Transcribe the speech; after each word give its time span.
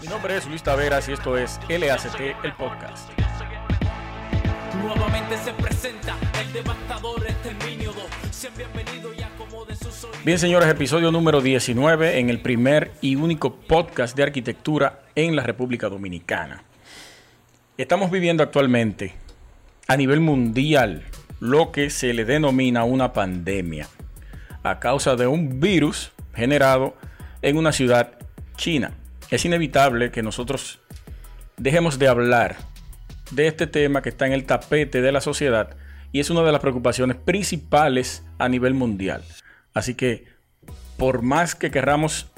Mi 0.00 0.08
nombre 0.08 0.36
es 0.36 0.46
Luis 0.46 0.62
Taveras 0.62 1.08
y 1.08 1.12
esto 1.12 1.36
es 1.36 1.58
LACT, 1.68 2.20
el 2.44 2.52
podcast. 2.52 3.10
Nuevamente 4.82 5.36
se 5.38 5.52
presenta 5.52 6.14
el 6.40 6.52
devastador 6.52 7.26
exterminio 7.26 7.92
2. 7.92 8.04
Sean 8.30 8.52
bienvenidos 8.56 9.16
y 9.18 9.22
acomoden 9.22 9.76
sus 9.76 10.04
oídos. 10.04 10.24
Bien, 10.24 10.38
señores, 10.38 10.68
episodio 10.68 11.10
número 11.10 11.40
19 11.40 12.18
en 12.20 12.30
el 12.30 12.40
primer 12.40 12.92
y 13.00 13.16
único 13.16 13.56
podcast 13.56 14.16
de 14.16 14.22
arquitectura 14.22 15.00
en 15.14 15.34
la 15.34 15.42
República 15.42 15.88
Dominicana. 15.88 16.62
Estamos 17.76 18.10
viviendo 18.10 18.42
actualmente 18.42 19.14
a 19.88 19.96
nivel 19.96 20.20
mundial 20.20 21.04
lo 21.40 21.72
que 21.72 21.90
se 21.90 22.14
le 22.14 22.24
denomina 22.24 22.84
una 22.84 23.12
pandemia 23.12 23.88
a 24.62 24.78
causa 24.78 25.16
de 25.16 25.26
un 25.26 25.60
virus 25.60 26.12
generado 26.34 26.94
en 27.46 27.56
una 27.56 27.70
ciudad 27.70 28.18
china. 28.56 28.90
Es 29.30 29.44
inevitable 29.44 30.10
que 30.10 30.20
nosotros 30.20 30.80
dejemos 31.56 31.96
de 32.00 32.08
hablar 32.08 32.56
de 33.30 33.46
este 33.46 33.68
tema 33.68 34.02
que 34.02 34.08
está 34.08 34.26
en 34.26 34.32
el 34.32 34.46
tapete 34.46 35.00
de 35.00 35.12
la 35.12 35.20
sociedad 35.20 35.76
y 36.10 36.18
es 36.18 36.28
una 36.28 36.42
de 36.42 36.50
las 36.50 36.60
preocupaciones 36.60 37.16
principales 37.16 38.24
a 38.38 38.48
nivel 38.48 38.74
mundial. 38.74 39.22
Así 39.74 39.94
que, 39.94 40.24
por 40.96 41.22
más 41.22 41.54
que 41.54 41.70
querramos 41.70 42.32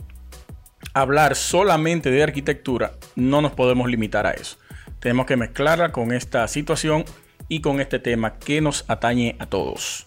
hablar 0.93 1.37
solamente 1.37 2.11
de 2.11 2.23
arquitectura, 2.23 2.93
no 3.17 3.41
nos 3.41 3.53
podemos 3.53 3.89
limitar 3.89 4.27
a 4.27 4.33
eso. 4.33 4.59
Tenemos 5.01 5.25
que 5.25 5.39
mezclarla 5.39 5.91
con 5.91 6.13
esta 6.13 6.47
situación 6.49 7.07
y 7.49 7.63
con 7.63 7.81
este 7.81 7.99
tema 7.99 8.39
que 8.39 8.61
nos 8.61 8.85
atañe 8.89 9.37
a 9.39 9.47
todos. 9.47 10.07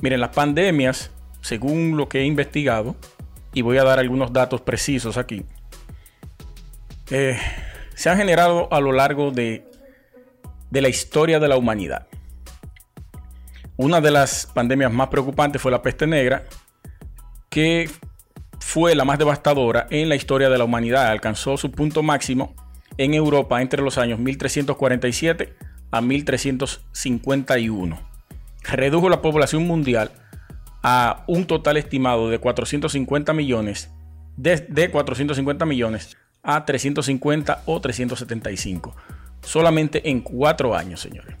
Miren, 0.00 0.20
las 0.20 0.30
pandemias, 0.30 1.10
según 1.40 1.96
lo 1.96 2.08
que 2.08 2.20
he 2.20 2.24
investigado, 2.26 2.94
y 3.52 3.62
voy 3.62 3.78
a 3.78 3.84
dar 3.84 3.98
algunos 3.98 4.32
datos 4.32 4.60
precisos 4.60 5.16
aquí, 5.16 5.44
eh, 7.10 7.38
se 7.94 8.08
han 8.08 8.16
generado 8.16 8.72
a 8.72 8.80
lo 8.80 8.92
largo 8.92 9.30
de, 9.30 9.66
de 10.70 10.80
la 10.80 10.88
historia 10.88 11.40
de 11.40 11.48
la 11.48 11.56
humanidad. 11.56 12.06
Una 13.76 14.00
de 14.00 14.10
las 14.10 14.46
pandemias 14.46 14.92
más 14.92 15.08
preocupantes 15.08 15.60
fue 15.60 15.70
la 15.70 15.82
peste 15.82 16.06
negra, 16.06 16.44
que 17.48 17.90
fue 18.58 18.94
la 18.94 19.04
más 19.04 19.18
devastadora 19.18 19.86
en 19.90 20.08
la 20.08 20.16
historia 20.16 20.48
de 20.48 20.58
la 20.58 20.64
humanidad. 20.64 21.08
Alcanzó 21.08 21.56
su 21.56 21.72
punto 21.72 22.02
máximo 22.02 22.54
en 22.98 23.14
Europa 23.14 23.62
entre 23.62 23.82
los 23.82 23.98
años 23.98 24.18
1347 24.18 25.54
a 25.90 26.00
1351. 26.00 27.98
Redujo 28.62 29.08
la 29.08 29.22
población 29.22 29.66
mundial 29.66 30.12
a 30.82 31.24
un 31.26 31.46
total 31.46 31.76
estimado 31.76 32.30
de 32.30 32.38
450 32.38 33.32
millones, 33.32 33.90
de, 34.36 34.90
450 34.90 35.66
millones 35.66 36.16
a 36.42 36.64
350 36.64 37.62
o 37.66 37.80
375. 37.80 38.96
Solamente 39.42 40.10
en 40.10 40.20
cuatro 40.20 40.74
años, 40.74 41.00
señores. 41.00 41.36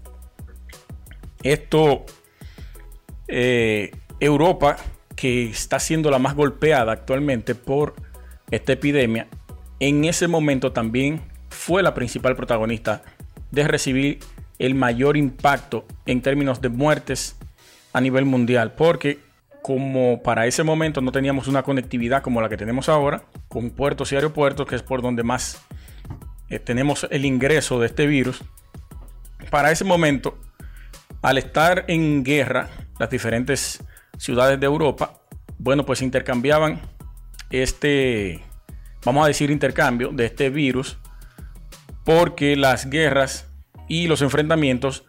Esto, 1.42 2.04
eh, 3.28 3.92
Europa, 4.18 4.76
que 5.16 5.44
está 5.50 5.78
siendo 5.78 6.10
la 6.10 6.18
más 6.18 6.34
golpeada 6.34 6.92
actualmente 6.92 7.54
por 7.54 7.94
esta 8.50 8.72
epidemia, 8.72 9.26
en 9.80 10.04
ese 10.04 10.28
momento 10.28 10.72
también 10.72 11.22
fue 11.48 11.82
la 11.82 11.94
principal 11.94 12.36
protagonista 12.36 13.02
de 13.50 13.66
recibir 13.66 14.18
el 14.58 14.74
mayor 14.74 15.16
impacto 15.16 15.86
en 16.04 16.20
términos 16.20 16.60
de 16.60 16.68
muertes 16.68 17.36
a 17.92 18.00
nivel 18.00 18.24
mundial, 18.24 18.72
porque 18.72 19.18
como 19.62 20.22
para 20.22 20.46
ese 20.46 20.62
momento 20.62 21.00
no 21.00 21.12
teníamos 21.12 21.48
una 21.48 21.62
conectividad 21.62 22.22
como 22.22 22.40
la 22.40 22.48
que 22.48 22.56
tenemos 22.56 22.88
ahora, 22.88 23.24
con 23.48 23.70
puertos 23.70 24.12
y 24.12 24.16
aeropuertos, 24.16 24.66
que 24.66 24.76
es 24.76 24.82
por 24.82 25.02
donde 25.02 25.22
más 25.22 25.62
eh, 26.48 26.58
tenemos 26.58 27.06
el 27.10 27.24
ingreso 27.24 27.80
de 27.80 27.86
este 27.86 28.06
virus, 28.06 28.42
para 29.50 29.70
ese 29.70 29.84
momento, 29.84 30.38
al 31.22 31.38
estar 31.38 31.84
en 31.88 32.22
guerra, 32.22 32.68
las 32.98 33.10
diferentes 33.10 33.82
ciudades 34.18 34.60
de 34.60 34.66
Europa, 34.66 35.20
bueno, 35.58 35.84
pues 35.84 36.02
intercambiaban 36.02 36.80
este, 37.50 38.42
vamos 39.04 39.24
a 39.24 39.28
decir, 39.28 39.50
intercambio 39.50 40.10
de 40.12 40.26
este 40.26 40.50
virus, 40.50 40.98
porque 42.04 42.56
las 42.56 42.88
guerras 42.88 43.50
y 43.88 44.06
los 44.06 44.22
enfrentamientos 44.22 45.04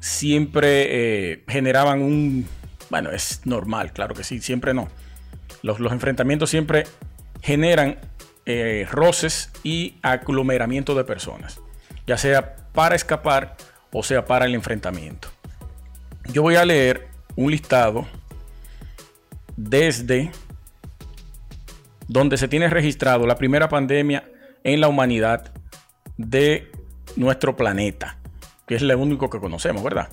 siempre 0.00 1.32
eh, 1.32 1.44
generaban 1.48 2.02
un... 2.02 2.46
Bueno, 2.90 3.10
es 3.10 3.40
normal, 3.44 3.92
claro 3.92 4.14
que 4.14 4.24
sí, 4.24 4.40
siempre 4.40 4.74
no. 4.74 4.88
Los, 5.62 5.80
enfrentamientos 5.80 6.50
siempre 6.50 6.84
generan 7.42 7.98
eh, 8.46 8.86
roces 8.90 9.50
y 9.62 9.96
aglomeramiento 10.02 10.94
de 10.94 11.04
personas, 11.04 11.60
ya 12.06 12.18
sea 12.18 12.56
para 12.72 12.94
escapar 12.94 13.56
o 13.92 14.02
sea 14.02 14.24
para 14.24 14.44
el 14.44 14.54
enfrentamiento. 14.54 15.28
Yo 16.32 16.42
voy 16.42 16.56
a 16.56 16.64
leer 16.64 17.08
un 17.36 17.50
listado 17.50 18.06
desde 19.56 20.30
donde 22.08 22.36
se 22.36 22.48
tiene 22.48 22.68
registrado 22.68 23.26
la 23.26 23.36
primera 23.36 23.68
pandemia 23.68 24.24
en 24.62 24.80
la 24.80 24.88
humanidad 24.88 25.52
de 26.16 26.70
nuestro 27.16 27.56
planeta, 27.56 28.18
que 28.66 28.74
es 28.74 28.82
lo 28.82 28.98
único 28.98 29.30
que 29.30 29.38
conocemos, 29.38 29.82
¿verdad? 29.82 30.08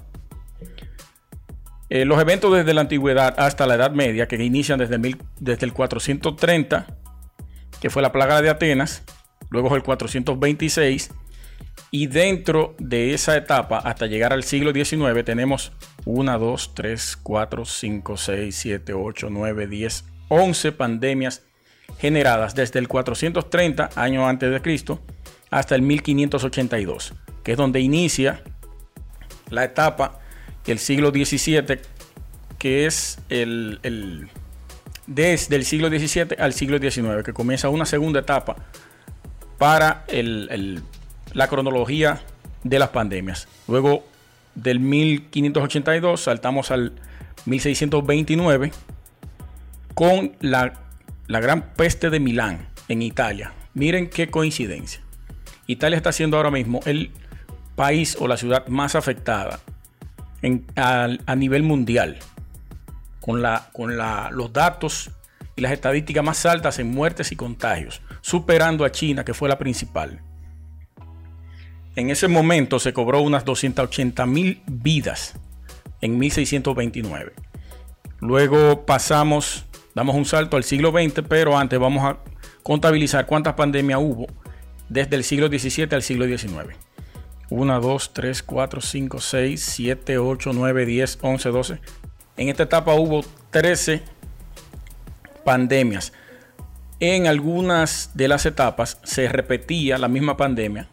Eh, 1.94 2.06
los 2.06 2.22
eventos 2.22 2.54
desde 2.54 2.74
la 2.74 2.80
antigüedad 2.80 3.36
hasta 3.38 3.68
la 3.68 3.76
Edad 3.76 3.92
Media, 3.92 4.26
que 4.26 4.42
inician 4.42 4.80
desde, 4.80 4.98
desde 5.42 5.66
el 5.66 5.74
430, 5.74 6.88
que 7.82 7.90
fue 7.90 8.02
la 8.02 8.14
plaga 8.14 8.42
de 8.42 8.50
Atenas, 8.50 9.04
luego 9.50 9.76
el 9.76 9.84
426, 9.84 11.12
y 11.92 12.08
dentro 12.08 12.76
de 12.80 13.14
esa 13.14 13.36
etapa, 13.36 13.80
hasta 13.80 14.06
llegar 14.06 14.32
al 14.32 14.46
siglo 14.46 14.72
XIX, 14.72 15.26
tenemos 15.26 15.74
1, 16.06 16.40
2, 16.40 16.76
3, 16.76 17.18
4, 17.24 17.66
5, 17.66 18.16
6, 18.16 18.56
7, 18.56 18.94
8, 18.94 19.28
9, 19.30 19.68
10, 19.68 20.06
11 20.30 20.72
pandemias 20.72 21.44
generadas 22.00 22.56
desde 22.56 22.80
el 22.80 22.88
430, 22.88 23.90
año 23.98 24.30
antes 24.30 24.50
de 24.50 24.62
Cristo, 24.62 25.02
hasta 25.50 25.76
el 25.76 25.82
1582, 25.82 27.16
que 27.44 27.52
es 27.52 27.58
donde 27.58 27.82
inicia 27.82 28.42
la 29.50 29.66
etapa 29.66 30.21
del 30.66 30.80
siglo 30.80 31.12
XVII, 31.12 31.80
que 32.58 32.86
es 32.86 33.20
el, 33.30 34.30
desde 35.08 35.56
el 35.56 35.66
siglo 35.66 35.90
XVII 35.90 36.38
al 36.40 36.54
siglo 36.54 36.78
XIX, 36.78 37.24
que 37.24 37.34
comienza 37.34 37.70
una 37.70 37.86
segunda 37.86 38.20
etapa 38.20 38.56
para 39.58 40.06
la 41.34 41.48
cronología 41.48 42.22
de 42.64 42.80
las 42.80 42.90
pandemias. 42.90 43.48
Luego 43.68 44.04
del 44.56 44.80
1582 44.80 46.22
saltamos 46.22 46.72
al 46.72 46.94
1629 47.46 48.72
con 49.94 50.36
la, 50.40 50.74
la 51.28 51.40
gran 51.40 51.74
peste 51.74 52.10
de 52.10 52.20
Milán 52.20 52.68
en 52.88 53.02
Italia. 53.02 53.54
Miren 53.74 54.10
qué 54.10 54.30
coincidencia. 54.30 55.02
Italia 55.68 55.98
está 55.98 56.12
siendo 56.12 56.38
ahora 56.38 56.52
mismo 56.52 56.82
el 56.86 57.12
país 57.76 58.18
o 58.20 58.28
la 58.28 58.38
ciudad 58.38 58.68
más 58.68 58.96
afectada 58.96 59.60
a, 60.76 61.36
nivel 61.36 61.64
mundial, 61.64 62.18
con, 63.20 63.42
la, 63.42 63.70
con 63.74 63.98
los 63.98 64.54
datos 64.54 65.12
y 65.56 65.62
las 65.62 65.72
estadísticas 65.72 66.24
más 66.24 66.46
altas 66.46 66.80
en 66.80 66.92
muertes 66.92 67.32
y 67.32 67.36
contagios, 67.36 68.02
superando 68.22 68.86
a 68.86 68.92
China, 68.92 69.24
que 69.24 69.34
fue 69.34 69.50
la 69.50 69.58
principal. 69.58 70.22
En 71.96 72.10
ese 72.10 72.28
momento 72.28 72.80
se 72.80 72.94
cobró 72.94 73.22
unas 73.22 73.44
280 73.44 74.26
mil 74.26 74.62
vidas 74.66 75.36
en 76.00 76.18
1629. 76.18 77.34
Luego 78.22 78.86
pasamos, 78.86 79.66
damos 79.94 80.16
un 80.16 80.26
salto 80.26 80.56
al 80.56 80.64
siglo 80.64 80.92
XX, 80.92 81.24
pero 81.28 81.58
antes 81.58 81.80
vamos 81.80 82.04
a 82.06 82.20
contabilizar 82.64 83.26
cuántas 83.26 83.56
pandemias 83.56 84.00
hubo 84.02 84.28
desde 84.90 85.16
el 85.16 85.24
siglo 85.24 85.48
XVII 85.48 85.90
al 85.92 86.04
siglo 86.04 86.26
XIX. 86.26 86.76
1, 87.52 87.82
2, 87.82 88.14
3, 88.14 88.44
4, 88.44 88.82
5, 88.82 89.20
6, 89.20 89.62
7, 89.62 90.18
8, 90.18 90.52
9, 90.54 90.86
10, 90.86 91.20
11, 91.22 91.50
12. 91.50 91.80
En 92.38 92.50
esta 92.50 92.64
etapa 92.64 92.94
hubo 92.96 93.24
13 93.52 94.02
pandemias. 95.44 96.14
En 97.00 97.28
algunas 97.28 98.12
de 98.14 98.28
las 98.28 98.46
etapas 98.46 99.00
se 99.04 99.28
repetía 99.28 99.98
la 99.98 100.08
misma 100.08 100.38
pandemia 100.38 100.88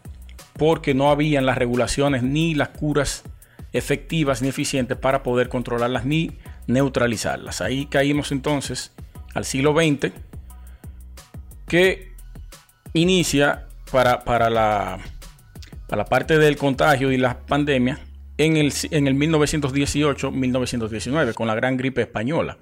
porque 0.57 0.93
no 0.93 1.09
habían 1.09 1.45
las 1.45 1.57
regulaciones 1.57 2.21
ni 2.21 2.53
las 2.53 2.69
curas 2.69 3.23
efectivas 3.71 4.41
ni 4.41 4.49
eficientes 4.49 4.97
para 4.97 5.23
poder 5.23 5.47
controlarlas 5.47 6.05
ni 6.05 6.37
neutralizarlas. 6.67 7.61
Ahí 7.61 7.85
caímos 7.85 8.33
entonces 8.33 8.91
al 9.33 9.45
siglo 9.45 9.73
XX 9.73 10.11
que 11.67 12.11
inicia 12.93 13.67
para, 13.91 14.49
la, 14.49 14.99
para 15.89 16.03
la 16.03 16.05
parte 16.05 16.37
del 16.37 16.55
contagio 16.55 17.11
y 17.11 17.17
las 17.17 17.35
pandemias 17.35 17.99
en 18.37 18.55
el, 18.57 18.71
en 18.91 19.07
el 19.07 19.15
1918-1919 19.15 21.33
con 21.33 21.47
la 21.47 21.55
gran 21.55 21.77
gripe 21.77 22.03
española. 22.03 22.59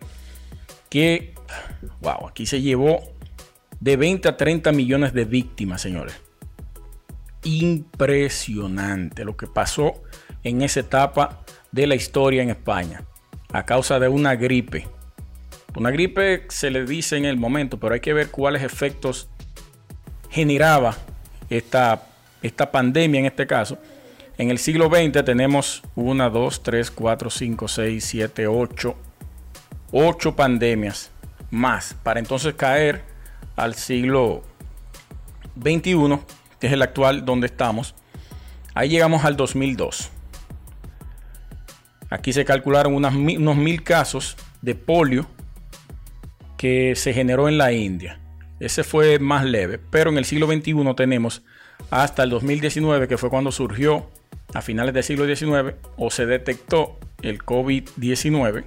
Que, 0.90 1.36
wow, 2.00 2.30
aquí 2.30 2.46
se 2.46 2.62
llevó 2.62 3.02
de 3.82 3.98
20 3.98 4.30
a 4.30 4.38
30 4.38 4.72
millones 4.72 5.12
de 5.14 5.26
víctimas, 5.26 5.82
señores. 5.82 6.16
Impresionante 7.44 9.26
lo 9.26 9.36
que 9.36 9.48
pasó 9.48 10.02
en 10.44 10.62
esa 10.62 10.80
etapa 10.80 11.44
de 11.74 11.86
la 11.86 11.96
historia 11.96 12.42
en 12.42 12.50
España 12.50 13.04
a 13.52 13.66
causa 13.66 14.00
de 14.00 14.08
una 14.08 14.36
gripe. 14.36 14.88
Una 15.76 15.92
gripe 15.92 16.46
se 16.48 16.72
le 16.72 16.86
dice 16.86 17.18
en 17.18 17.26
el 17.26 17.36
momento, 17.36 17.78
pero 17.78 17.94
hay 17.94 18.00
que 18.00 18.14
ver 18.14 18.32
cuáles 18.32 18.64
efectos 18.64 19.28
generaba 20.30 20.96
esta, 21.50 22.08
esta 22.48 22.72
pandemia 22.72 23.20
en 23.20 23.26
este 23.26 23.48
caso. 23.48 23.78
En 24.38 24.52
el 24.52 24.60
siglo 24.60 24.90
XX 24.90 25.26
tenemos 25.26 25.82
1, 25.96 26.30
2, 26.30 26.64
3, 26.64 26.92
4, 26.92 27.30
5, 27.30 27.68
6, 27.68 28.06
7, 28.06 28.48
8, 28.48 28.96
8 29.92 30.36
pandemias 30.36 31.12
más 31.50 31.96
para 32.04 32.20
entonces 32.20 32.54
caer 32.54 33.04
al 33.56 33.74
siglo 33.74 34.44
XXI, 35.60 36.20
que 36.60 36.68
es 36.68 36.74
el 36.74 36.82
actual 36.82 37.26
donde 37.26 37.48
estamos. 37.48 37.96
Ahí 38.74 38.90
llegamos 38.90 39.26
al 39.26 39.36
2002. 39.36 40.12
Aquí 42.10 42.32
se 42.32 42.46
calcularon 42.46 42.94
unos 42.94 43.56
mil 43.58 43.84
casos 43.84 44.38
de 44.62 44.76
polio 44.76 45.28
que 46.58 46.96
se 46.96 47.14
generó 47.14 47.50
en 47.50 47.58
la 47.58 47.72
India. 47.72 48.20
Ese 48.60 48.84
fue 48.84 49.20
más 49.20 49.46
leve, 49.46 49.78
pero 49.78 50.10
en 50.10 50.18
el 50.18 50.26
siglo 50.26 50.48
XXI 50.48 50.74
tenemos 50.96 51.44
hasta 51.90 52.24
el 52.24 52.30
2019, 52.30 53.08
que 53.08 53.18
fue 53.18 53.30
cuando 53.30 53.52
surgió 53.52 54.10
a 54.54 54.62
finales 54.62 54.94
del 54.94 55.04
siglo 55.04 55.26
XIX 55.26 55.76
o 55.98 56.10
se 56.10 56.26
detectó 56.26 56.98
el 57.22 57.40
COVID-19. 57.40 58.66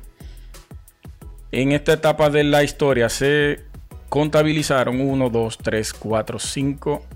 En 1.53 1.73
esta 1.73 1.95
etapa 1.95 2.31
de 2.31 2.45
la 2.45 2.63
historia 2.63 3.09
se 3.09 3.65
contabilizaron 4.09 5.01
1, 5.01 5.31
2, 5.31 5.59
3, 5.59 5.93
4, 5.95 6.39
5, 6.39 7.07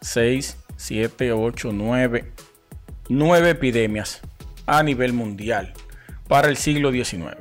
6, 0.00 0.56
7, 0.76 1.32
8, 1.32 1.70
9, 1.72 2.32
9 3.08 3.50
epidemias 3.50 4.20
a 4.66 4.82
nivel 4.82 5.12
mundial 5.12 5.72
para 6.28 6.48
el 6.48 6.56
siglo 6.56 6.92
XIX. 6.92 7.36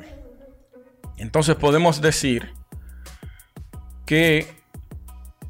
Entonces 1.17 1.55
podemos 1.55 2.01
decir 2.01 2.53
que 4.05 4.47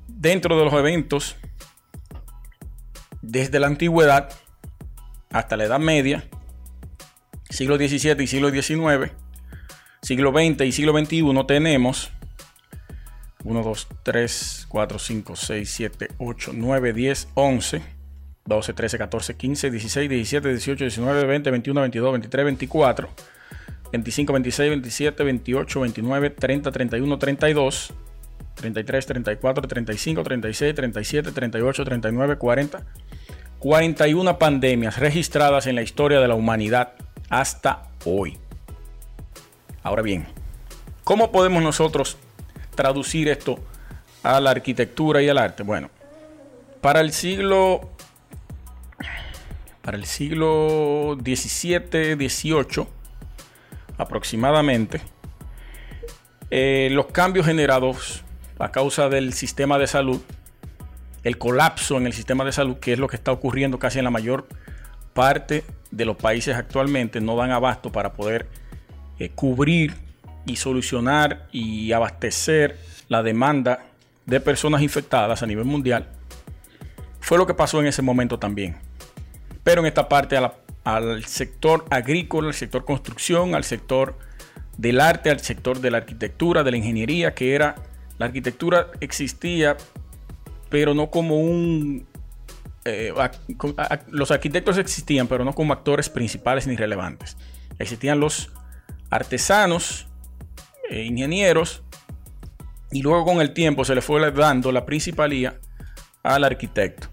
dentro 0.07 0.57
de 0.57 0.65
los 0.65 0.73
eventos, 0.73 1.37
desde 3.31 3.59
la 3.59 3.67
antigüedad 3.67 4.31
hasta 5.29 5.55
la 5.55 5.65
Edad 5.65 5.79
Media, 5.79 6.23
siglo 7.49 7.77
XVII 7.77 8.23
y 8.23 8.27
siglo 8.27 8.49
XIX, 8.49 9.11
siglo 10.01 10.31
XX 10.31 10.61
y 10.65 10.71
siglo 10.71 10.97
XXI, 10.97 11.23
tenemos 11.47 12.11
1, 13.43 13.63
2, 13.63 13.87
3, 14.03 14.65
4, 14.67 14.99
5, 14.99 15.35
6, 15.35 15.69
7, 15.69 16.07
8, 16.17 16.51
9, 16.55 16.93
10, 16.93 17.27
11, 17.35 17.81
12, 18.45 18.73
13, 18.73 18.97
14, 18.97 19.35
15, 19.35 19.71
16, 19.71 20.09
17, 20.09 20.49
18, 20.49 20.83
19, 20.85 21.25
20, 21.25 21.51
21, 21.51 21.81
22, 21.81 22.11
23, 22.11 22.45
24, 22.45 23.09
25, 23.91 24.33
26, 24.33 24.69
27, 24.69 25.23
28, 25.23 25.79
29, 25.79 26.29
30, 26.31 26.71
31, 26.71 27.19
32, 27.19 27.93
33, 28.55 29.05
34, 29.05 29.67
35, 29.67 30.23
36, 30.23 30.75
37, 30.75 31.31
38, 31.31 31.85
39, 31.85 32.37
40. 32.37 32.85
41 33.59 34.39
pandemias 34.39 34.97
registradas 34.97 35.67
en 35.67 35.75
la 35.75 35.81
historia 35.81 36.19
de 36.19 36.27
la 36.27 36.35
humanidad 36.35 36.93
hasta 37.29 37.89
hoy. 38.05 38.37
Ahora 39.83 40.01
bien, 40.01 40.27
¿cómo 41.03 41.31
podemos 41.31 41.61
nosotros 41.61 42.17
traducir 42.75 43.27
esto 43.27 43.59
a 44.23 44.39
la 44.39 44.51
arquitectura 44.51 45.21
y 45.21 45.29
al 45.29 45.37
arte? 45.37 45.63
Bueno, 45.63 45.89
para 46.81 47.01
el 47.01 47.11
siglo 47.11 47.89
para 49.81 49.97
el 49.97 50.05
siglo 50.05 51.17
17, 51.19 52.15
18 52.15 52.87
aproximadamente, 53.97 55.01
eh, 56.51 56.89
los 56.91 57.07
cambios 57.07 57.45
generados 57.45 58.23
a 58.59 58.71
causa 58.71 59.09
del 59.09 59.33
sistema 59.33 59.77
de 59.79 59.87
salud, 59.87 60.21
el 61.23 61.37
colapso 61.37 61.97
en 61.97 62.05
el 62.05 62.13
sistema 62.13 62.45
de 62.45 62.51
salud, 62.51 62.77
que 62.77 62.93
es 62.93 62.99
lo 62.99 63.07
que 63.07 63.15
está 63.15 63.31
ocurriendo 63.31 63.79
casi 63.79 63.99
en 63.99 64.05
la 64.05 64.11
mayor 64.11 64.47
parte 65.13 65.63
de 65.91 66.05
los 66.05 66.15
países 66.15 66.55
actualmente, 66.55 67.19
no 67.19 67.35
dan 67.35 67.51
abasto 67.51 67.91
para 67.91 68.13
poder 68.13 68.47
eh, 69.19 69.29
cubrir 69.29 69.95
y 70.45 70.55
solucionar 70.55 71.47
y 71.51 71.91
abastecer 71.91 72.77
la 73.07 73.23
demanda 73.23 73.85
de 74.25 74.39
personas 74.39 74.81
infectadas 74.81 75.43
a 75.43 75.45
nivel 75.45 75.65
mundial, 75.65 76.07
fue 77.19 77.37
lo 77.37 77.45
que 77.45 77.53
pasó 77.53 77.79
en 77.79 77.87
ese 77.87 78.01
momento 78.01 78.39
también. 78.39 78.77
Pero 79.63 79.81
en 79.81 79.87
esta 79.87 80.07
parte 80.07 80.37
al 80.83 81.25
sector 81.25 81.85
agrícola, 81.89 82.47
al 82.47 82.53
sector 82.53 82.85
construcción, 82.85 83.55
al 83.55 83.63
sector 83.63 84.17
del 84.77 85.01
arte, 85.01 85.29
al 85.29 85.39
sector 85.39 85.79
de 85.81 85.91
la 85.91 85.97
arquitectura, 85.97 86.63
de 86.63 86.71
la 86.71 86.77
ingeniería, 86.77 87.33
que 87.33 87.55
era 87.55 87.75
la 88.17 88.27
arquitectura 88.27 88.87
existía, 88.99 89.77
pero 90.69 90.93
no 90.93 91.09
como 91.09 91.37
un... 91.37 92.07
Eh, 92.85 93.13
los 94.09 94.31
arquitectos 94.31 94.77
existían, 94.77 95.27
pero 95.27 95.43
no 95.43 95.53
como 95.53 95.73
actores 95.73 96.09
principales 96.09 96.65
ni 96.67 96.75
relevantes. 96.75 97.37
Existían 97.77 98.19
los 98.19 98.51
artesanos, 99.09 100.07
eh, 100.89 101.03
ingenieros, 101.03 101.83
y 102.91 103.01
luego 103.01 103.25
con 103.25 103.41
el 103.41 103.53
tiempo 103.53 103.85
se 103.85 103.95
le 103.95 104.01
fue 104.01 104.31
dando 104.31 104.71
la 104.71 104.85
principalía 104.85 105.59
al 106.23 106.43
arquitecto. 106.43 107.07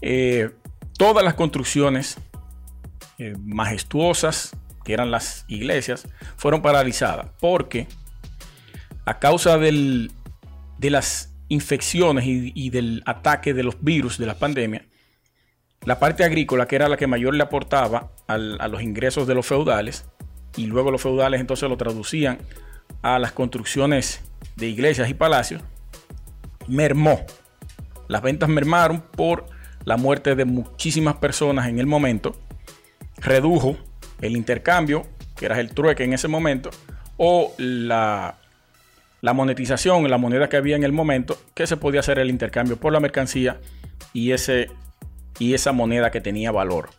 Eh, 0.00 0.50
todas 0.96 1.24
las 1.24 1.34
construcciones 1.34 2.18
eh, 3.18 3.34
majestuosas, 3.40 4.56
que 4.84 4.92
eran 4.92 5.10
las 5.10 5.44
iglesias, 5.48 6.06
fueron 6.36 6.62
paralizadas 6.62 7.30
porque 7.40 7.88
a 9.06 9.18
causa 9.18 9.58
de 9.58 10.10
las 10.78 11.33
infecciones 11.48 12.24
y, 12.26 12.70
del 12.70 13.02
ataque 13.06 13.54
de 13.54 13.62
los 13.62 13.82
virus 13.82 14.18
de 14.18 14.26
la 14.26 14.38
pandemia, 14.38 14.86
la 15.84 15.98
parte 15.98 16.24
agrícola, 16.24 16.66
que 16.66 16.76
era 16.76 16.88
la 16.88 16.96
que 16.96 17.06
mayor 17.06 17.34
le 17.34 17.42
aportaba 17.42 18.12
a 18.26 18.38
los 18.38 18.82
ingresos 18.82 19.26
de 19.26 19.34
los 19.34 19.46
feudales, 19.46 20.06
y 20.56 20.66
luego 20.66 20.90
los 20.90 21.02
feudales 21.02 21.40
entonces 21.40 21.68
lo 21.68 21.76
traducían 21.76 22.38
a 23.02 23.18
las 23.18 23.32
construcciones 23.32 24.22
de 24.56 24.68
iglesias 24.68 25.08
y 25.08 25.14
palacios, 25.14 25.62
mermó. 26.66 27.24
Las 28.08 28.22
ventas 28.22 28.48
mermaron 28.48 29.02
por 29.02 29.46
la 29.84 29.96
muerte 29.96 30.34
de 30.34 30.44
muchísimas 30.44 31.16
personas 31.16 31.68
en 31.68 31.78
el 31.78 31.86
momento, 31.86 32.36
redujo 33.18 33.76
el 34.20 34.36
intercambio, 34.36 35.06
que 35.36 35.46
era 35.46 35.60
el 35.60 35.74
trueque 35.74 36.04
en 36.04 36.12
ese 36.12 36.28
momento, 36.28 36.70
o 37.16 37.52
la, 37.58 38.38
la 39.24 39.32
monetización, 39.32 40.10
la 40.10 40.18
moneda 40.18 40.50
que 40.50 40.58
había 40.58 40.76
en 40.76 40.84
el 40.84 40.92
momento, 40.92 41.38
que 41.54 41.66
se 41.66 41.78
podía 41.78 42.00
hacer 42.00 42.18
el 42.18 42.28
intercambio 42.28 42.76
por 42.76 42.92
la 42.92 43.00
mercancía 43.00 43.58
y, 44.12 44.32
ese, 44.32 44.68
y 45.38 45.54
esa 45.54 45.72
moneda 45.72 46.10
que 46.10 46.20
tenía 46.20 46.52
valor. 46.52 46.90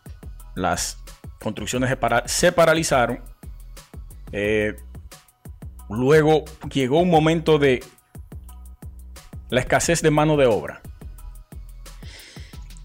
Las 0.56 0.98
construcciones 1.40 1.96
se 2.24 2.50
paralizaron 2.50 3.20
eh, 4.32 4.74
luego 5.88 6.44
llegó 6.68 6.98
un 6.98 7.10
momento 7.10 7.60
de 7.60 7.84
la 9.48 9.60
escasez 9.60 10.02
de 10.02 10.10
mano 10.10 10.36
de 10.36 10.46
obra. 10.46 10.82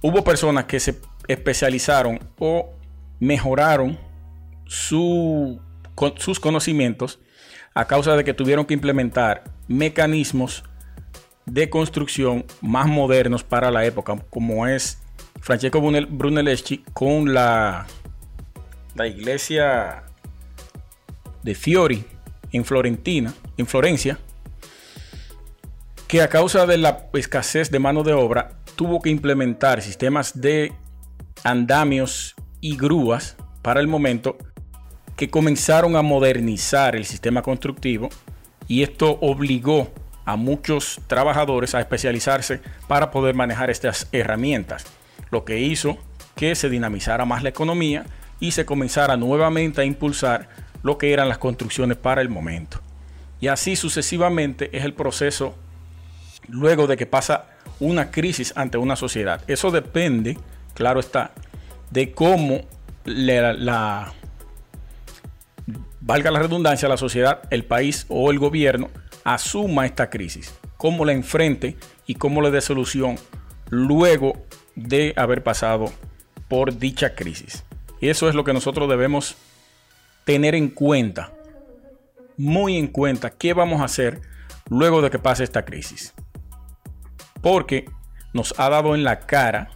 Hubo 0.04 0.24
personas 0.24 0.66
que 0.66 0.80
se 0.80 1.02
especializaron 1.28 2.20
o 2.38 2.76
mejoraron 3.20 3.98
sus 4.68 5.60
conocimientos 6.40 7.20
a 7.74 7.86
causa 7.86 8.16
de 8.16 8.24
que 8.24 8.34
tuvieron 8.34 8.66
que 8.66 8.74
implementar 8.74 9.44
mecanismos 9.68 10.64
de 11.46 11.70
construcción 11.70 12.46
más 12.62 12.88
modernos 12.88 13.44
para 13.44 13.72
la 13.72 13.86
época, 13.86 14.16
como 14.30 14.68
es 14.68 15.02
Francesco 15.40 15.82
Brunelleschi 15.82 16.84
con 16.94 17.34
la, 17.34 17.88
la 18.96 19.08
iglesia 19.08 20.04
de 21.44 21.56
Fiori 21.56 22.06
en 22.52 22.66
Florentina, 22.66 23.34
en 23.58 23.66
Florencia, 23.66 24.20
que 26.08 26.22
a 26.22 26.28
causa 26.28 26.66
de 26.66 26.78
la 26.78 27.08
escasez 27.14 27.72
de 27.72 27.80
mano 27.80 28.04
de 28.04 28.14
obra 28.14 28.58
tuvo 28.76 29.02
que 29.02 29.10
implementar 29.10 29.82
sistemas 29.82 30.42
de 30.42 30.74
andamios 31.44 32.36
y 32.60 32.76
grúas 32.76 33.38
para 33.62 33.80
el 33.80 33.88
momento 33.88 34.38
que 35.22 35.30
comenzaron 35.30 35.96
a 35.96 36.02
modernizar 36.02 36.96
el 36.96 37.06
sistema 37.06 37.44
constructivo 37.44 38.10
y 38.68 38.82
esto 38.82 39.20
obligó 39.22 39.92
a 40.26 40.36
muchos 40.36 41.00
trabajadores 41.06 41.76
a 41.76 41.80
especializarse 41.80 42.60
para 42.88 43.12
poder 43.12 43.36
manejar 43.36 43.70
estas 43.70 44.08
herramientas, 44.14 44.84
lo 45.30 45.46
que 45.46 45.60
hizo 45.60 46.00
que 46.34 46.56
se 46.56 46.70
dinamizara 46.70 47.24
más 47.26 47.44
la 47.44 47.50
economía 47.50 48.08
y 48.40 48.54
se 48.54 48.66
comenzara 48.66 49.16
nuevamente 49.16 49.82
a 49.82 49.86
impulsar 49.86 50.50
lo 50.82 50.98
que 50.98 51.14
eran 51.14 51.30
las 51.30 51.38
construcciones 51.38 51.98
para 51.98 52.24
el 52.24 52.30
momento. 52.30 52.82
Y 53.40 53.48
así 53.48 53.76
sucesivamente 53.76 54.76
es 54.76 54.86
el 54.86 54.96
proceso 54.96 55.56
luego 56.48 56.88
de 56.88 56.98
que 56.98 57.06
pasa 57.06 57.46
una 57.80 58.10
crisis 58.10 58.54
ante 58.56 58.80
una 58.80 58.96
sociedad. 58.96 59.40
Eso 59.46 59.70
depende, 59.70 60.40
claro 60.74 61.00
está, 61.00 61.30
de 61.92 62.12
cómo 62.12 62.62
la, 63.06 63.54
la 63.54 64.14
valga 66.02 66.32
la 66.32 66.40
redundancia, 66.40 66.90
la 66.90 66.98
sociedad, 66.98 67.44
el 67.50 67.64
país 67.64 68.06
o 68.10 68.32
el 68.32 68.40
gobierno 68.40 68.90
asuma 69.24 69.86
esta 69.86 70.10
crisis, 70.10 70.54
cómo 70.78 71.06
la 71.06 71.14
enfrente 71.14 71.78
y 72.08 72.16
cómo 72.16 72.42
le 72.42 72.52
dé 72.52 72.62
solución 72.62 73.18
luego 73.70 74.34
de 74.76 75.14
haber 75.16 75.44
pasado 75.44 75.92
por 76.48 76.78
dicha 76.78 77.16
crisis. 77.16 77.64
Y 78.00 78.10
eso 78.10 78.28
es 78.28 78.36
lo 78.36 78.44
que 78.44 78.54
nosotros 78.54 78.90
debemos 78.90 79.36
tener 80.26 80.56
en 80.56 80.70
cuenta, 80.70 81.32
muy 82.36 82.78
en 82.78 82.88
cuenta, 82.88 83.30
qué 83.30 83.54
vamos 83.54 83.82
a 83.82 83.86
hacer 83.86 84.22
luego 84.70 85.02
de 85.02 85.12
que 85.12 85.20
pase 85.20 85.44
esta 85.44 85.66
crisis. 85.66 86.14
Porque 87.42 87.86
nos 88.34 88.60
ha 88.60 88.70
dado 88.70 88.96
en 88.96 89.04
la 89.04 89.20
cara, 89.22 89.70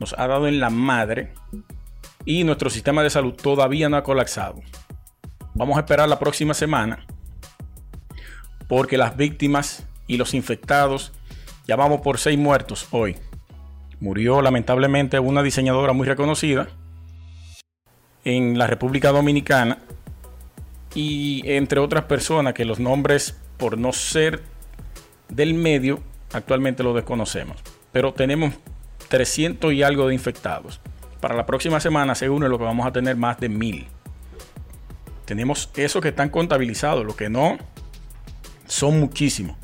nos 0.00 0.12
ha 0.18 0.26
dado 0.26 0.48
en 0.48 0.60
la 0.60 0.70
madre 0.70 1.32
y 2.24 2.42
nuestro 2.42 2.68
sistema 2.68 3.02
de 3.02 3.10
salud 3.10 3.34
todavía 3.34 3.88
no 3.88 3.96
ha 3.96 4.02
colapsado. 4.02 4.60
Vamos 5.56 5.78
a 5.78 5.80
esperar 5.80 6.06
la 6.06 6.18
próxima 6.18 6.52
semana 6.52 6.98
porque 8.68 8.98
las 8.98 9.16
víctimas 9.16 9.86
y 10.06 10.18
los 10.18 10.34
infectados 10.34 11.12
ya 11.66 11.76
vamos 11.76 12.02
por 12.02 12.18
seis 12.18 12.38
muertos 12.38 12.86
hoy. 12.90 13.16
Murió 13.98 14.42
lamentablemente 14.42 15.18
una 15.18 15.42
diseñadora 15.42 15.94
muy 15.94 16.06
reconocida 16.06 16.68
en 18.24 18.58
la 18.58 18.66
República 18.66 19.12
Dominicana 19.12 19.78
y 20.94 21.42
entre 21.46 21.80
otras 21.80 22.04
personas 22.04 22.52
que 22.52 22.66
los 22.66 22.78
nombres 22.78 23.34
por 23.56 23.78
no 23.78 23.94
ser 23.94 24.42
del 25.30 25.54
medio 25.54 26.00
actualmente 26.34 26.82
lo 26.82 26.92
desconocemos. 26.92 27.56
Pero 27.92 28.12
tenemos 28.12 28.52
300 29.08 29.72
y 29.72 29.82
algo 29.82 30.08
de 30.08 30.12
infectados. 30.12 30.82
Para 31.20 31.34
la 31.34 31.46
próxima 31.46 31.80
semana, 31.80 32.14
según 32.14 32.46
lo 32.46 32.58
que 32.58 32.64
vamos 32.64 32.86
a 32.86 32.92
tener 32.92 33.16
más 33.16 33.40
de 33.40 33.48
mil. 33.48 33.86
Tenemos 35.26 35.70
esos 35.76 36.00
que 36.00 36.08
están 36.08 36.30
contabilizados, 36.30 37.04
lo 37.04 37.14
que 37.14 37.28
no 37.28 37.58
son 38.66 38.98
muchísimos. 38.98 39.56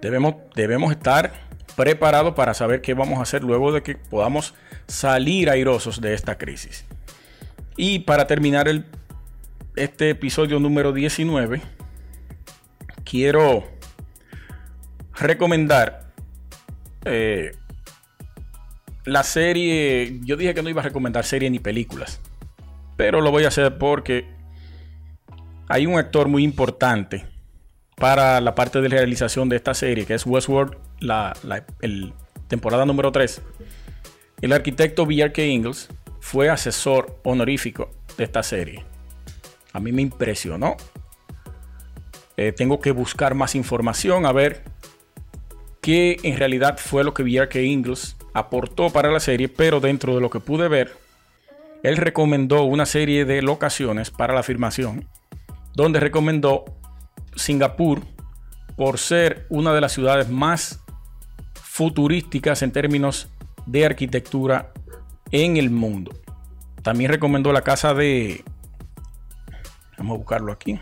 Debemos, 0.00 0.36
debemos 0.54 0.92
estar 0.92 1.32
preparados 1.76 2.34
para 2.34 2.54
saber 2.54 2.80
qué 2.80 2.94
vamos 2.94 3.18
a 3.18 3.22
hacer 3.22 3.42
luego 3.42 3.72
de 3.72 3.82
que 3.82 3.96
podamos 3.96 4.54
salir 4.86 5.50
airosos 5.50 6.00
de 6.00 6.14
esta 6.14 6.38
crisis. 6.38 6.84
Y 7.76 8.00
para 8.00 8.26
terminar 8.26 8.68
el, 8.68 8.86
este 9.74 10.10
episodio 10.10 10.58
número 10.58 10.92
19, 10.92 11.60
quiero 13.04 13.64
recomendar 15.12 16.12
eh, 17.04 17.56
la 19.04 19.22
serie. 19.22 20.20
Yo 20.22 20.36
dije 20.36 20.54
que 20.54 20.62
no 20.62 20.70
iba 20.70 20.80
a 20.80 20.84
recomendar 20.84 21.24
serie 21.24 21.50
ni 21.50 21.58
películas, 21.58 22.20
pero 22.96 23.20
lo 23.20 23.30
voy 23.30 23.44
a 23.44 23.48
hacer 23.48 23.76
porque 23.76 24.35
hay 25.68 25.86
un 25.86 25.98
actor 25.98 26.28
muy 26.28 26.44
importante 26.44 27.26
para 27.96 28.40
la 28.40 28.54
parte 28.54 28.80
de 28.80 28.88
realización 28.88 29.48
de 29.48 29.56
esta 29.56 29.74
serie, 29.74 30.06
que 30.06 30.14
es 30.14 30.26
Westworld, 30.26 30.76
la, 31.00 31.34
temporada 32.48 32.84
número 32.84 33.10
3. 33.10 33.42
El 34.42 34.52
arquitecto 34.52 35.04
V.R.K. 35.04 35.42
Ingles 35.42 35.88
fue 36.20 36.50
asesor 36.50 37.18
honorífico 37.24 37.90
de 38.16 38.24
esta 38.24 38.42
serie. 38.42 38.84
A 39.72 39.80
mí 39.80 39.92
me 39.92 40.02
impresionó. 40.02 40.76
Eh, 42.36 42.52
tengo 42.52 42.80
que 42.80 42.90
buscar 42.90 43.34
más 43.34 43.54
información 43.54 44.26
a 44.26 44.32
ver 44.32 44.62
qué 45.80 46.18
en 46.22 46.36
realidad 46.36 46.76
fue 46.78 47.02
lo 47.02 47.14
que 47.14 47.22
V.R.K. 47.22 47.60
Ingles 47.60 48.16
aportó 48.34 48.90
para 48.90 49.10
la 49.10 49.20
serie, 49.20 49.48
pero 49.48 49.80
dentro 49.80 50.14
de 50.14 50.20
lo 50.20 50.28
que 50.28 50.40
pude 50.40 50.68
ver, 50.68 50.92
él 51.82 51.96
recomendó 51.96 52.64
una 52.64 52.84
serie 52.84 53.24
de 53.24 53.40
locaciones 53.40 54.10
para 54.10 54.34
la 54.34 54.42
filmación 54.42 55.08
donde 55.76 56.00
recomendó 56.00 56.64
Singapur 57.36 58.00
por 58.76 58.98
ser 58.98 59.46
una 59.50 59.74
de 59.74 59.82
las 59.82 59.92
ciudades 59.92 60.28
más 60.28 60.80
futurísticas 61.54 62.62
en 62.62 62.72
términos 62.72 63.28
de 63.66 63.84
arquitectura 63.84 64.72
en 65.30 65.58
el 65.58 65.70
mundo. 65.70 66.12
También 66.82 67.10
recomendó 67.10 67.52
la 67.52 67.60
casa 67.60 67.92
de... 67.92 68.42
Vamos 69.98 70.14
a 70.14 70.18
buscarlo 70.18 70.52
aquí. 70.52 70.80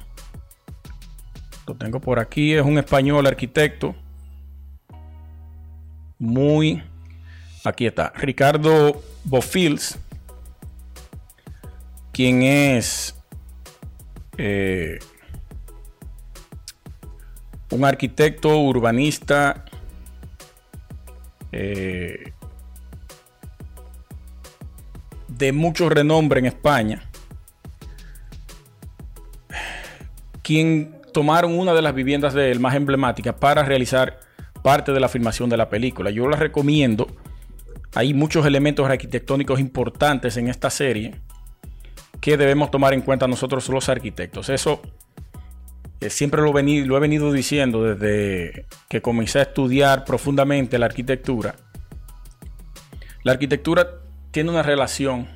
Lo 1.66 1.74
tengo 1.74 2.00
por 2.00 2.20
aquí. 2.20 2.54
Es 2.54 2.62
un 2.62 2.78
español 2.78 3.26
arquitecto. 3.26 3.96
Muy... 6.18 6.82
Aquí 7.64 7.86
está. 7.86 8.12
Ricardo 8.14 9.02
Bofils. 9.24 9.98
Quien 12.12 12.42
es 12.42 13.13
eh, 14.38 14.99
un 17.71 17.85
arquitecto 17.85 18.59
urbanista 18.61 19.64
eh, 21.53 22.33
de 25.29 25.53
mucho 25.53 25.88
renombre 25.88 26.41
en 26.41 26.47
España, 26.47 27.03
quien 30.43 31.00
tomaron 31.12 31.59
una 31.59 31.75
de 31.75 31.83
las 31.83 31.95
viviendas 31.95 32.35
de 32.35 32.50
él 32.50 32.61
más 32.61 32.75
emblemáticas 32.75 33.35
para 33.35 33.62
realizar 33.64 34.21
parte 34.62 34.93
de 34.93 35.00
la 35.00 35.09
filmación 35.09 35.49
de 35.50 35.57
la 35.57 35.69
película. 35.69 36.11
Yo 36.11 36.29
la 36.29 36.37
recomiendo. 36.37 37.07
Hay 37.95 38.14
muchos 38.14 38.45
elementos 38.47 38.88
arquitectónicos 38.88 39.61
importantes 39.61 40.37
en 40.37 40.49
esta 40.49 40.71
serie 40.71 41.21
que 42.25 42.38
debemos 42.38 42.71
tomar 42.71 42.95
en 42.95 43.02
cuenta 43.02 43.28
nosotros 43.28 43.69
los 43.69 43.90
arquitectos. 43.90 44.49
Eso 44.49 44.81
eh, 46.00 46.09
siempre 46.09 46.40
lo, 46.40 46.54
lo 46.54 46.97
he 46.97 47.00
venido 47.00 47.31
diciendo 47.31 47.85
desde 47.85 48.64
que 48.88 49.02
comencé 49.02 49.40
a 49.40 49.43
estudiar 49.43 50.07
profundamente 50.07 50.78
la 50.78 50.87
arquitectura. 50.87 51.54
La 53.25 53.33
arquitectura 53.33 54.00
tiene 54.31 54.49
una 54.49 54.62
relación 54.62 55.28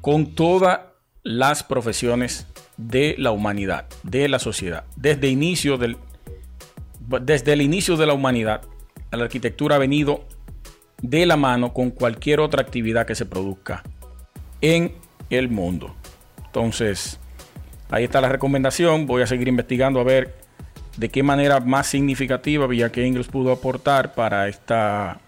con 0.00 0.34
todas 0.34 0.80
las 1.22 1.62
profesiones 1.62 2.48
de 2.76 3.14
la 3.16 3.30
humanidad, 3.30 3.86
de 4.02 4.28
la 4.28 4.40
sociedad. 4.40 4.82
Desde, 4.96 5.28
inicio 5.28 5.78
del, 5.78 5.96
desde 7.22 7.52
el 7.52 7.62
inicio 7.62 7.96
de 7.96 8.06
la 8.06 8.14
humanidad, 8.14 8.62
la 9.12 9.22
arquitectura 9.22 9.76
ha 9.76 9.78
venido 9.78 10.24
de 11.02 11.24
la 11.24 11.36
mano 11.36 11.72
con 11.72 11.90
cualquier 11.90 12.40
otra 12.40 12.62
actividad 12.62 13.06
que 13.06 13.14
se 13.14 13.26
produzca 13.26 13.84
en 14.60 14.92
el 15.30 15.48
mundo. 15.48 15.94
Entonces, 16.44 17.18
ahí 17.90 18.04
está 18.04 18.20
la 18.20 18.28
recomendación. 18.28 19.06
Voy 19.06 19.22
a 19.22 19.26
seguir 19.26 19.48
investigando 19.48 20.00
a 20.00 20.04
ver 20.04 20.34
de 20.96 21.08
qué 21.08 21.22
manera 21.22 21.60
más 21.60 21.86
significativa 21.86 22.68
que 22.90 23.06
Ingles 23.06 23.28
pudo 23.28 23.52
aportar 23.52 24.14
para 24.14 24.48
esta 24.48 25.20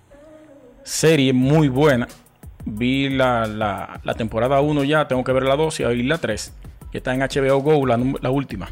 serie 0.83 1.33
muy 1.33 1.69
buena. 1.69 2.09
Vi 2.65 3.09
la, 3.09 4.01
temporada 4.17 4.61
1 4.61 4.85
ya, 4.85 5.09
tengo 5.09 5.25
que 5.25 5.33
ver 5.33 5.45
la 5.45 5.57
2 5.57 5.81
y 5.81 6.03
la 6.03 6.19
3, 6.19 6.53
que 6.91 6.99
está 6.99 7.15
en 7.15 7.21
HBO 7.21 7.59
Go, 7.59 7.87
la, 7.87 7.99
la 8.21 8.31
última. 8.31 8.69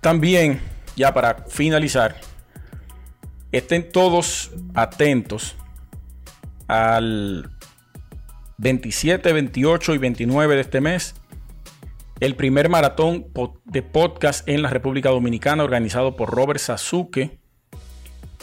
También, 0.00 0.60
ya 0.94 1.12
para 1.14 1.44
finalizar, 1.48 2.16
estén 3.52 3.90
todos 3.90 4.50
atentos 4.74 5.56
al 6.68 7.50
27, 8.58 9.32
28 9.32 9.94
y 9.94 9.98
29 9.98 10.54
de 10.54 10.60
este 10.60 10.80
mes, 10.80 11.14
el 12.20 12.34
primer 12.34 12.68
maratón 12.68 13.26
de 13.64 13.82
podcast 13.82 14.48
en 14.48 14.62
la 14.62 14.70
República 14.70 15.10
Dominicana 15.10 15.62
organizado 15.62 16.16
por 16.16 16.30
Robert 16.30 16.60
Sasuke. 16.60 17.38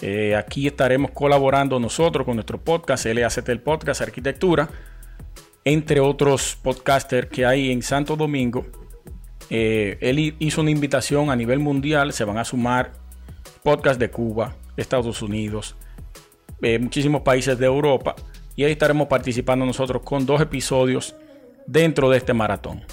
Eh, 0.01 0.35
aquí 0.35 0.67
estaremos 0.67 1.11
colaborando 1.11 1.79
nosotros 1.79 2.25
con 2.25 2.35
nuestro 2.35 2.61
podcast, 2.61 3.05
LACT 3.05 3.49
el 3.49 3.61
Podcast 3.61 4.01
Arquitectura, 4.01 4.69
entre 5.65 5.99
otros 5.99 6.57
podcasters 6.61 7.29
que 7.29 7.45
hay 7.45 7.71
en 7.71 7.81
Santo 7.81 8.15
Domingo. 8.15 8.65
Eh, 9.49 9.97
él 10.01 10.35
hizo 10.39 10.61
una 10.61 10.71
invitación 10.71 11.31
a 11.31 11.35
nivel 11.35 11.59
mundial, 11.59 12.13
se 12.13 12.23
van 12.23 12.37
a 12.37 12.45
sumar 12.45 12.93
podcasts 13.63 13.99
de 13.99 14.11
Cuba, 14.11 14.55
Estados 14.77 15.21
Unidos, 15.21 15.75
eh, 16.61 16.77
muchísimos 16.77 17.21
países 17.21 17.57
de 17.57 17.65
Europa 17.65 18.15
y 18.55 18.63
ahí 18.63 18.71
estaremos 18.71 19.07
participando 19.07 19.65
nosotros 19.65 20.01
con 20.03 20.25
dos 20.25 20.41
episodios 20.41 21.15
dentro 21.65 22.09
de 22.09 22.17
este 22.17 22.33
maratón. 22.33 22.83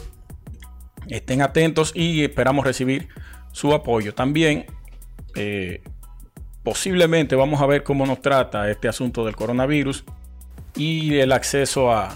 Estén 1.09 1.43
atentos 1.43 1.93
y 1.95 2.23
esperamos 2.23 2.65
recibir 2.65 3.09
su 3.53 3.73
apoyo. 3.75 4.15
También 4.15 4.67
eh, 5.35 5.83
posiblemente 6.63 7.35
vamos 7.37 7.61
a 7.61 7.67
ver 7.67 7.83
cómo 7.83 8.07
nos 8.07 8.21
trata 8.23 8.71
este 8.71 8.89
asunto 8.89 9.25
del 9.25 9.37
coronavirus 9.37 10.05
y 10.77 11.19
el 11.19 11.33
acceso 11.33 11.93
a, 11.93 12.11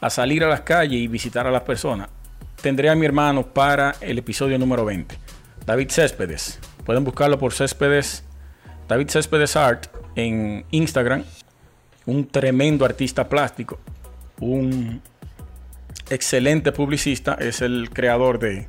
a 0.00 0.10
salir 0.10 0.44
a 0.44 0.48
las 0.48 0.62
calles 0.62 1.00
y 1.00 1.08
visitar 1.08 1.46
a 1.46 1.50
las 1.50 1.62
personas. 1.62 2.08
Tendré 2.60 2.88
a 2.88 2.94
mi 2.94 3.06
hermano 3.06 3.46
para 3.46 3.94
el 4.00 4.18
episodio 4.18 4.58
número 4.58 4.84
20. 4.84 5.16
David 5.66 5.90
Céspedes. 5.90 6.58
Pueden 6.84 7.04
buscarlo 7.04 7.38
por 7.38 7.52
Céspedes, 7.52 8.24
David 8.88 9.08
Céspedes 9.08 9.56
Art 9.56 9.86
en 10.16 10.64
Instagram. 10.70 11.24
Un 12.06 12.28
tremendo 12.28 12.84
artista 12.84 13.28
plástico. 13.28 13.78
Un 14.40 15.00
excelente 16.10 16.72
publicista. 16.72 17.34
Es 17.34 17.62
el 17.62 17.90
creador 17.90 18.38
de, 18.38 18.66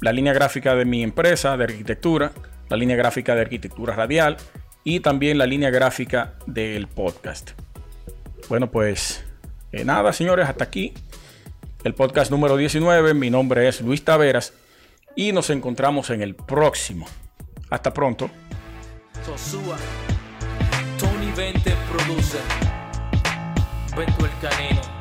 la 0.00 0.12
línea 0.12 0.32
gráfica 0.32 0.74
de 0.74 0.84
mi 0.84 1.02
empresa 1.02 1.56
de 1.56 1.64
arquitectura. 1.64 2.32
La 2.68 2.76
línea 2.76 2.96
gráfica 2.96 3.34
de 3.34 3.42
arquitectura 3.42 3.94
radial. 3.94 4.36
Y 4.84 5.00
también 5.00 5.38
la 5.38 5.46
línea 5.46 5.70
gráfica 5.70 6.34
del 6.46 6.88
podcast. 6.88 7.52
Bueno, 8.48 8.70
pues 8.70 9.24
eh, 9.70 9.84
nada, 9.84 10.12
señores, 10.12 10.48
hasta 10.48 10.64
aquí 10.64 10.92
el 11.84 11.94
podcast 11.94 12.30
número 12.30 12.56
19. 12.56 13.14
Mi 13.14 13.30
nombre 13.30 13.68
es 13.68 13.80
Luis 13.80 14.04
Taveras 14.04 14.52
y 15.16 15.32
nos 15.32 15.50
encontramos 15.50 16.10
en 16.10 16.22
el 16.22 16.34
próximo. 16.34 17.06
Hasta 17.70 17.92
pronto. 17.92 18.30
inventa 21.32 21.70
e 21.70 21.76
produce. 21.88 22.42
Vento 23.94 24.24
il 24.26 24.38
canino. 24.38 24.91